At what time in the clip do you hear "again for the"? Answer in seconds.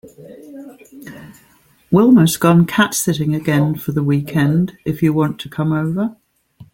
3.35-4.01